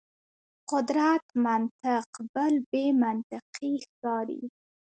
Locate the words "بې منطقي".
2.69-3.73